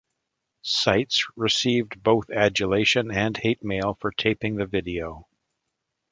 [0.63, 5.27] Sites received both adulation and hate mail for taping the video.